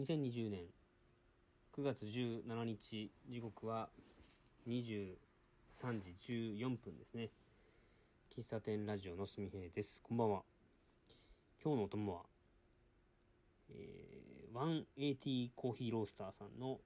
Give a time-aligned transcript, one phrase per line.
[0.00, 0.60] 2020年
[1.76, 3.90] 9月17日時刻は
[4.66, 5.16] 23
[5.78, 7.28] 時14分ですね。
[8.34, 10.00] 喫茶店ラジオのすみへいです。
[10.02, 10.40] こんばんは。
[11.62, 12.22] 今日のお供は
[13.68, 16.78] えー、180コーヒーロースターさんの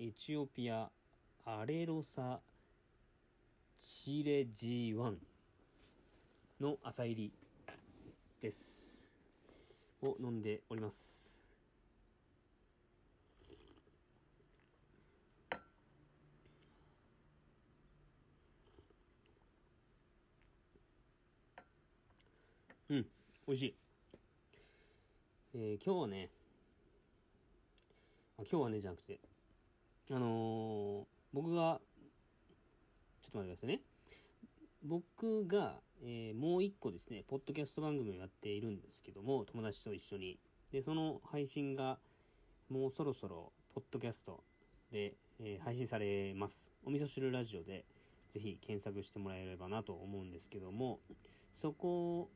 [0.00, 0.88] エチオピア
[1.44, 2.40] アレロサ
[3.78, 5.16] チレ G1
[6.62, 7.32] の朝入り
[8.40, 9.06] です。
[10.00, 11.23] を飲んでおります。
[22.94, 23.06] うん
[23.48, 23.74] 美味しい
[25.56, 26.30] えー、今日はね
[28.38, 29.18] あ今日はねじゃなくて
[30.10, 31.80] あのー、僕が
[33.22, 33.80] ちょっと待ってくださいね
[34.84, 40.38] 僕が、えー、もう一個ですね、ポッドキャスト番組をやっているんですけども、友達と一緒に。
[40.72, 41.96] で、その配信が、
[42.68, 44.44] もうそろそろ、ポッドキャスト
[44.92, 46.70] で、えー、配信されます。
[46.84, 47.86] お味噌汁ラジオで、
[48.34, 51.00] ぜひ検索してもらえればなと思うんですけども、
[51.54, 52.28] そこ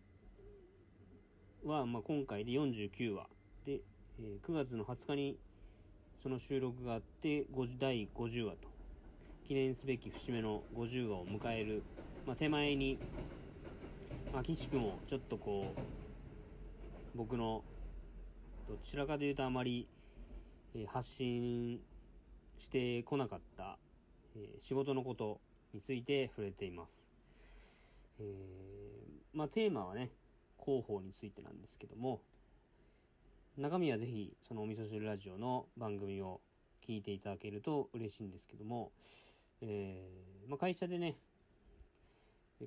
[1.65, 3.27] は、まあ、今回で49話。
[3.65, 3.81] で、
[4.21, 5.39] えー、9月の20日に、
[6.23, 7.47] その収録があって、
[7.79, 8.69] 第50話と。
[9.47, 11.83] 記念すべき節目の50話を迎える
[12.29, 12.99] まあ、手前に、
[14.35, 15.81] まあ、岸君もちょっとこう、
[17.17, 17.65] 僕の、
[18.69, 19.89] どちらかというとあまり、
[20.75, 21.81] えー、発信
[22.59, 23.79] してこなかった、
[24.37, 25.41] えー、仕事のこと
[25.73, 27.03] について触れています。
[28.21, 28.27] えー、
[29.33, 30.11] まあ、テーマはね、
[30.65, 32.21] 広報についてなんですけども、
[33.57, 36.41] 中身はぜひ、そのお味噌汁ラジオの番組を
[36.87, 38.93] 聞いていただけると嬉しいんですけども、
[39.61, 41.17] えー、まあ、会社でね、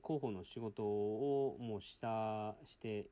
[0.04, 3.08] 広報の仕事をもうした、して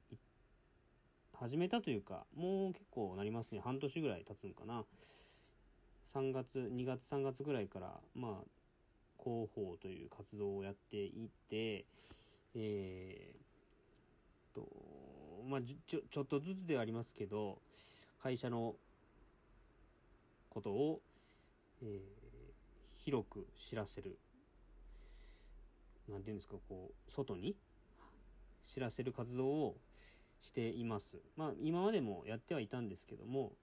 [1.34, 3.62] 始めたというか、もう結構なりますね。
[3.62, 4.84] 半年ぐらい経つんかな。
[6.14, 8.46] 3月、2月、3月ぐらいから、まあ、
[9.24, 11.86] 広報という活動をやっていて、
[12.56, 13.49] えー、
[14.54, 14.68] と、
[15.48, 17.62] まあ、ちょ、ちょっとずつではありますけど、
[18.22, 18.76] 会社の
[20.50, 21.02] ことを、
[21.82, 22.00] えー、
[22.98, 24.18] 広く知らせる
[26.10, 27.56] 何て言うんですか、こう、外に
[28.66, 29.78] 知らせる活動を
[30.42, 31.18] しています。
[31.36, 33.54] まあ、今までもやってはいたんですけども、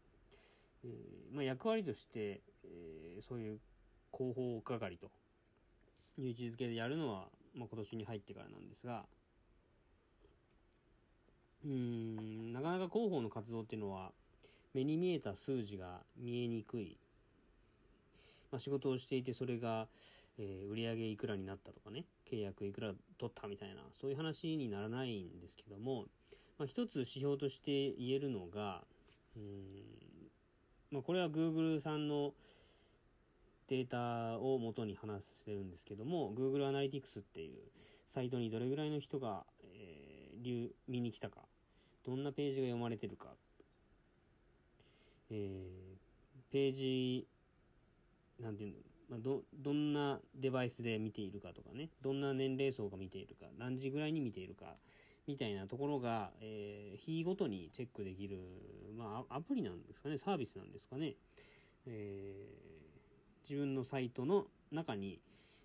[0.84, 3.60] えー、まあ、役割として、えー、そういう
[4.12, 5.10] 広報係と
[6.18, 9.04] いう位置づけでやるのは、まあ、今年に入ってからなんですが、
[11.66, 14.12] うーん、なかなか広報の活動っていうのは、
[14.72, 16.96] 目に見えた数字が見えにくい。
[18.52, 19.88] まあ、仕事をしていてそれが、
[20.38, 26.04] えー、売上いくらになったとかね、契約いくら取ったみたいな、そういう話にならないんですけども、
[26.58, 28.84] まあ、一つ指標として言えるのが、
[29.36, 29.66] うん、
[30.90, 32.32] まあ、これは Google さんの
[33.68, 37.58] データを元に話してるんですけども、Google Analytics っていう
[38.08, 41.40] サイトにどれぐらいの人が、えー、見に来たか、
[42.06, 43.34] どんなページが読まれてるか、
[45.28, 47.26] えー、ページ
[48.40, 48.76] なんていうの、
[49.10, 54.76] まあ、ど、どんなデバイスで見ているかとかね、どんな年齢層が見ているか、何時ぐらいに見ているか、
[55.26, 58.38] みたいなところが、えー、日ごとにチェックできる、
[58.96, 61.14] まあ、アプリなんですかね、サービスなんですかね。
[61.86, 65.20] えー、自分のサイトの中に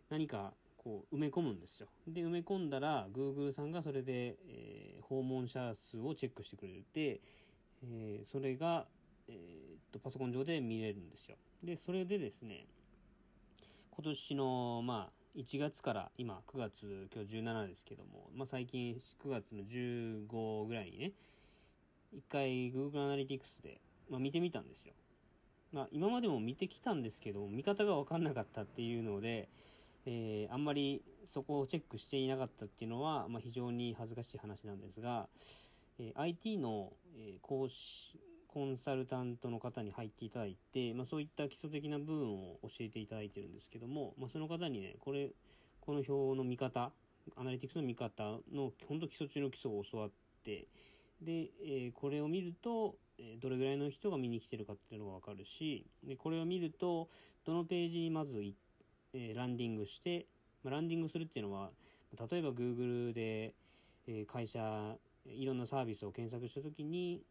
[0.09, 0.53] 何か
[0.83, 1.87] こう埋め込むんですよ。
[2.07, 7.21] で、埋め込んだら、Google さんがそれで、えー、訪問者数をチェックしてくれて、
[7.83, 8.87] えー、それが、
[9.27, 11.37] えー、っと、パソコン上で見れるんですよ。
[11.63, 12.65] で、それでですね、
[13.91, 21.11] 今年の、まあ、1月から今9月今日17ですけども、まあ、最近9月の15ぐらいにね
[22.11, 24.93] 一回 Google Analytics で、まあ、見てみたんですよ。
[25.71, 29.47] まあ、今までも見てきたんですけど見方が分かんなかったっていうので、
[30.05, 35.27] えー、あんまりそこをチェックしていなかったっていうのは、まあ、非常に恥ずかしい話なんですが、
[35.99, 38.19] えー、IT の、えー、講師
[38.53, 45.29] コンサルタントの方に入っていただいて、まあ、そういった基礎的な部分を教えていただいてるんですけども、まあ、その方にね、これ、
[45.79, 46.91] この表の見方、
[47.37, 50.09] アナリティクスの見方の、本当基礎中の基礎を教わっ
[50.43, 50.67] て、
[51.21, 57.07] で、えー、これを見ると、えどれぐらいの人が見に来てるかっていうのがわかるし、で、これを見ると、
[57.45, 58.70] どのページにまず行って、
[59.13, 60.25] えー、ランディングして、
[60.63, 61.71] まあ、ランディングするっていうのは、
[62.29, 63.53] 例えば Google で、
[64.07, 67.21] えー、会社、いろんなサービスを検索したときに、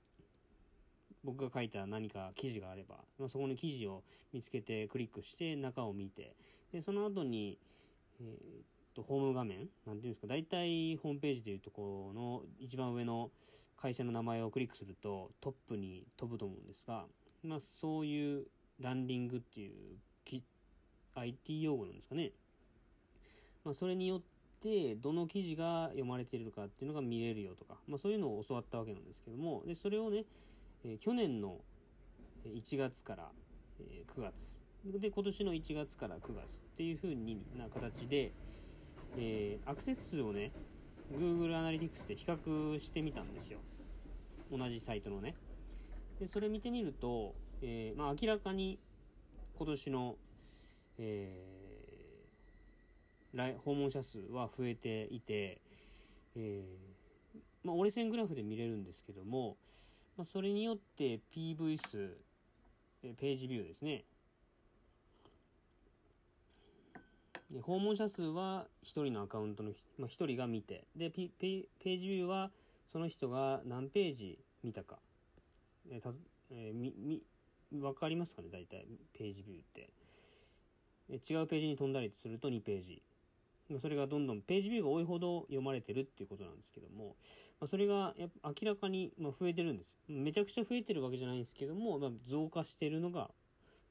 [1.23, 6.35] 僕が書いた何か記事があれば、まあ、そこの記事を見つけてクリックして中を見て、
[6.73, 7.59] で、その後に、
[8.21, 13.31] えー、と、ホーム画面なんていうんですか、大体ホームページでいうとこの一番上の
[13.77, 17.06] 会社の名前をクリックするとトップに飛ぶと思うんですが、
[17.43, 18.47] まあ、そういう
[18.79, 19.97] ランディングっていう
[21.20, 22.32] IT 用語なんですかね。
[23.64, 24.20] まあ、それによっ
[24.62, 30.25] てどの記事が読まれているかっていうのが見れるよとか、まあ、そういうのを教わったわけなんですけどもでそれをね、
[30.84, 31.58] えー、去年の
[32.44, 33.28] 1月から、
[33.81, 36.46] え、9月で今年の1月から9月っ
[36.76, 38.32] ていう風にな形で、
[39.19, 40.52] えー、アクセス数をね
[41.12, 43.58] Google アナリティクスで比較してみたんですよ
[44.50, 45.34] 同じサイトのね
[46.19, 48.78] でそれ見てみると、えー、まあ、明らかに
[49.56, 50.17] 今年の、
[51.02, 55.61] えー、訪問者数は増えていて、
[56.37, 59.56] えー、まあ、折れ線グラフで見れるんですけども、
[60.19, 62.17] まあ、それによって PV 数、
[63.02, 64.05] えページビューですね。
[67.50, 72.50] で訪問者数は1人のアカウントの、まあ、1人が見てでペページビューは
[72.93, 74.99] その人が何ページ見たか、
[75.91, 76.11] えーた
[76.53, 77.23] えー、みみ
[77.73, 78.49] 分かりますかね？
[78.53, 78.87] 大体
[79.17, 79.91] ページビューって、
[81.14, 83.02] 違うページに飛んだりすると2ページ。
[83.80, 87.14] それがどんどんページビューが多いほど読まれてるっていうことなんですけども、
[87.60, 89.94] まあ、それがやっぱ明らかに、ま、増えてるんです。
[90.08, 93.30] めちゃくちゃ増えてるわけじゃないんですけども、まあ、増加してるのが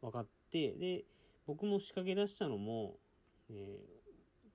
[0.02, 1.06] 分かってで
[1.48, 2.96] 僕も仕掛け出したのも
[3.52, 3.80] え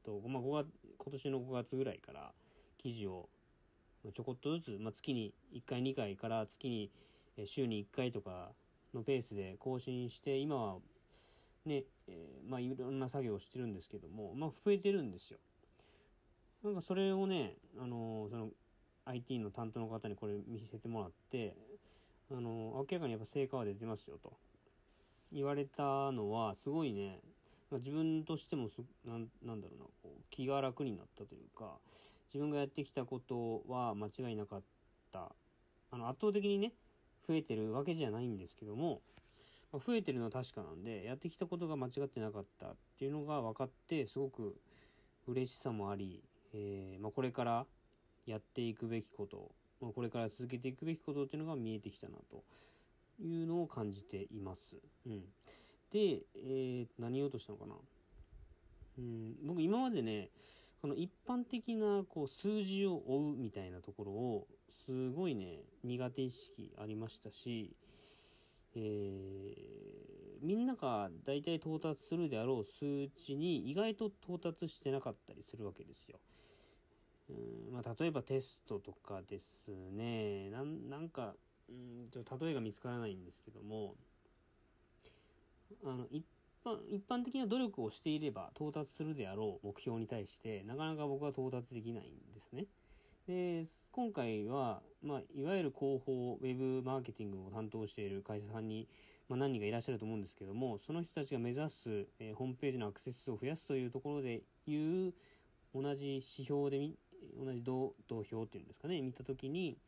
[0.02, 0.68] ーとまあ、5月
[0.98, 2.32] 今年の5月ぐらいから
[2.78, 3.28] 記事を
[4.12, 6.90] ちょこっとずつ、まあ、月に1回2回から月に
[7.46, 8.50] 週に1回とか
[8.94, 10.76] のペースで更新して今は
[11.66, 15.38] ね、えー、まあいろんな作業をしてるんですけども、まあ、増えてるんですよ。
[16.62, 18.48] なんかそれをね、あのー、その
[19.06, 21.54] IT の担当の方にこれ見せてもらって、
[22.30, 24.32] あのー、明らかにやっぱ成果は出てますよと
[25.32, 27.20] 言われたのはすごいね
[27.72, 29.14] 自分としてもすな
[29.44, 31.72] なんだろうなこう気が楽になったというか
[32.32, 34.62] 自分がやってきたことは間違いなかっ
[35.12, 35.32] た
[35.90, 36.72] あの圧倒的にね
[37.26, 39.00] 増えてるわけじゃないんですけども、
[39.74, 44.54] まあ、増えてるのは確かなんでやってきたことが間違ってなかったっていうのが分かってすごく
[45.26, 46.22] 嬉しさもあり、
[46.52, 47.66] えー、まあ、これから
[48.24, 49.50] やっていくべきこと、
[49.80, 52.44] まあ、これから続けていくべきことっていうのが見えてきたなと
[53.20, 54.76] いうのを感じています。
[55.06, 55.22] うん
[55.90, 57.74] で、えー、何言おうとしたのかな。
[58.98, 60.30] うん、僕今までね、
[60.82, 64.46] この一般的なこう数字を追うみたいなところを
[64.86, 67.76] すごいね、苦手意識ありましたし、
[68.76, 76.18] えー、みんなが大体到達するであろう数値に意外と到達してなかったりするわけですよ。
[77.30, 80.62] うんまあ、例えばテストとかですね、な
[80.98, 81.34] んか、
[81.68, 83.94] うんと例えが見つからないんですけども、
[85.84, 86.24] あの一
[86.64, 92.66] 般一般的な努力をしていれば到達するであろう目標に対してなかなか僕は到達できないんですね。
[93.26, 98.86] で今回は、まあ、いわゆる広報ウェブマーケティングを担当している会社さんに、
[99.28, 104.76] まあ、何人かいらっしゃると思うんですけどもその人たちが目指す、えー、ホームページのアクセス数を増やすというところでい
[105.08, 105.12] う
[105.74, 106.78] 同じ指標で
[107.42, 109.78] 同じ同票っていうんですかね見た時に、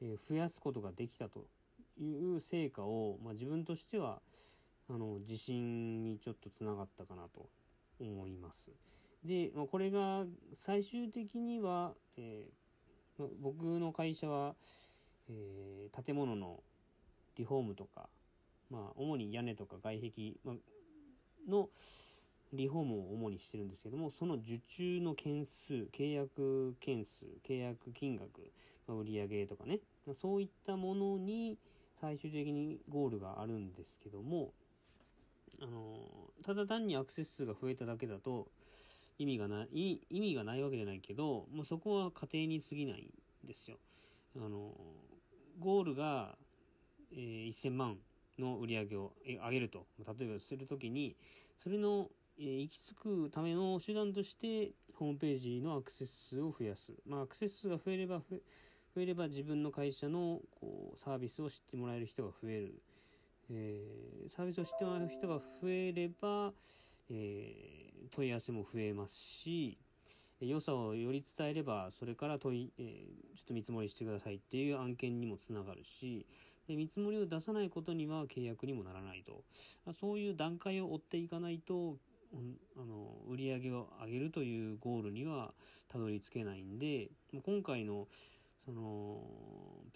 [0.00, 1.46] えー、増やすことができたと
[2.00, 4.20] いう成果を、まあ、自分としては、
[4.88, 7.48] あの自信にちょっとつながったかなと
[8.00, 8.70] 思います。
[9.24, 10.24] で、まあ、これが
[10.56, 12.61] 最終的には、えー、
[13.40, 14.54] 僕の会社は、
[15.28, 16.60] えー、建物の
[17.36, 18.08] リフォームとか、
[18.70, 20.54] まあ、主に屋根とか外壁、ま、
[21.48, 21.68] の
[22.52, 28.52] リフォームを主にしてるんですけどもその受注の件数契約件数契約金額、
[28.86, 29.80] まあ、売上とかね
[30.20, 31.56] そういったものに
[32.00, 34.52] 最終的にゴールがあるんですけども
[35.62, 35.96] あの
[36.44, 38.48] ただ単にアクセス数が増えただけだと
[39.18, 43.10] 意味がない意味がないわけじゃないけどもうそこは家庭に過ぎない
[43.44, 43.78] んですよ。
[44.36, 44.72] あの
[45.58, 46.36] ゴールが、
[47.12, 47.98] えー、1000万
[48.38, 49.86] の売り上げを上げると。
[49.98, 51.16] 例えばするときに
[51.62, 58.40] それの、えー、行き着くための手段としてホームページのアクセス数を増やす、まあ、アクセス数が増えれば増え
[58.94, 62.82] 増えれば自分の会社のこうサービスを知ってもらえる人が増える。
[63.50, 66.52] えー、サービスを知ってもらう人が増えれば、
[67.10, 67.81] えー、
[68.12, 69.78] 問い合わせも増えますし
[70.40, 76.26] 良さをより伝えればそれから問い、えー、ちょっと見積もりしてくださいっていう案件にもつながるし
[76.68, 79.42] で見積もりを出さないことには契約にもならないと。
[79.94, 81.96] そういう段階を追っていかないと、
[82.32, 85.52] うん、あの売り上げを上げるというゴールには
[85.88, 87.10] たどり着けないんで
[87.44, 88.06] 今回の
[88.64, 89.20] その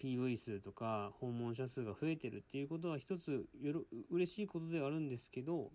[0.03, 3.81] PV 数とか訪問者数が増えてるっていうことは一つよろ
[4.11, 5.71] 嬉しいことではあるんですけど、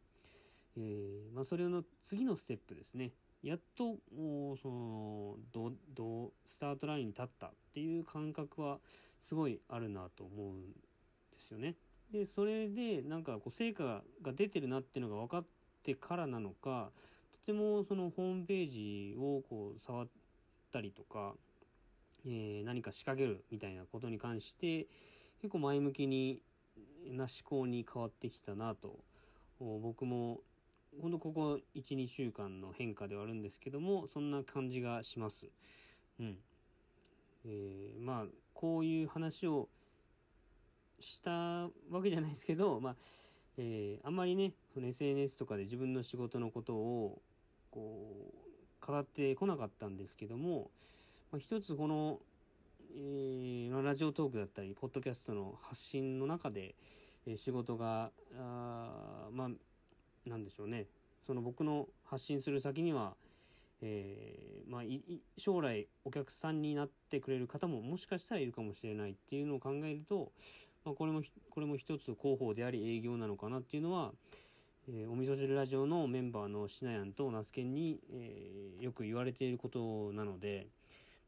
[0.76, 3.12] えー、まあ、それの次のステップですね
[3.42, 3.96] やっと
[4.62, 8.78] そのどどスタートラインに立ったっていう感覚は
[9.20, 10.70] すごいあるなと思うん
[11.32, 11.74] ですよね。
[12.12, 15.44] でそれでなんかこう成果が出てるなっていうのが分かっ
[15.82, 16.90] てからなのか
[17.32, 20.08] とてもそのホームページをこう触っ
[20.72, 21.34] たりとか、
[22.26, 24.86] えー、何か仕掛けるみたいなことに関して
[25.40, 26.42] 結構前向きに
[27.06, 28.98] な思考に変わってきたなと
[29.58, 30.40] 僕も
[31.00, 35.46] ほんとここ12週間の変化ではあるんですけどもそんな感じがします。
[36.20, 36.36] うん
[37.44, 39.68] えー、まあこういう話を
[41.00, 41.30] した
[41.90, 42.96] わけじゃないですけど、まあ
[43.58, 47.20] えー、あんまりねその SNS とかで自分の仕事のことを
[47.70, 48.32] こ
[48.82, 50.70] う語ってこなかったんですけども、
[51.30, 52.18] まあ、一つこの、
[52.94, 56.74] えー、ラジオトークだったりポッドキャストの発信の中で、
[57.26, 59.48] えー、仕事があまあ
[60.26, 60.86] なんでしょうね
[61.26, 63.14] その僕の発信する先には、
[63.80, 64.82] えー、まあ、
[65.36, 70.32] 将来お客さんになってくれる方ももしかしたらいるかもしれないっていうのを考えると、
[70.84, 74.12] まあ、これもこれも一つ広報であり営業なのかなっていうのは、
[74.88, 80.66] えー、お味噌汁ラジオのメンバーのしなやんと那須研に、えー、よく言われていることなので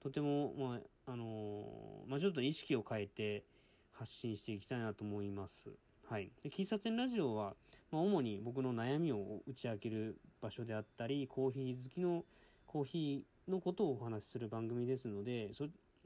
[0.03, 1.65] とても、まああの
[2.07, 3.45] まあ、ちょっと意識を変えて
[3.93, 5.71] 発信していきたいなと思います。
[6.11, 7.55] はい、で喫茶店ラジオは、
[7.95, 12.25] まあ、主に僕の悩みを打ち明ける場所であったりコーヒー好きの
[12.67, 15.53] コーヒーのことをお話しする番組ですので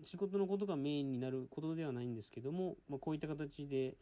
[0.05, 3.95] 仕事のことがメインになることではないんですけども、まあ、こういった形で、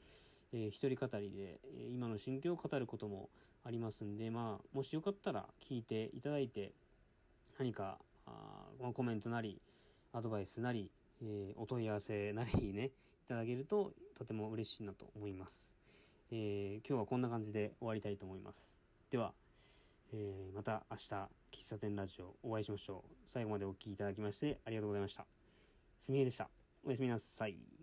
[0.53, 3.29] えー、一人語りで、えー、今の心境を語ることも
[3.65, 6.73] ありますんで、まあ、もしよかったら聞いていただいて
[7.57, 8.33] 何かあ、
[8.83, 9.61] まあ、コメントなり
[10.13, 10.91] アドバイスなり、
[11.23, 12.91] えー、お問い合わせなりねい
[13.29, 15.76] ただけるととても嬉しいなと思います。
[16.31, 18.75] えー、今日はこんな感じで終わりたいと思います。
[19.11, 19.33] では、
[20.13, 23.11] えー、また明日、喫茶店ラジオお会いしましょう。
[23.25, 25.25] 最後までお聴きいただきましてありがとうございました。
[26.01, 26.49] すみえでした。
[26.85, 27.76] おやすみなさい。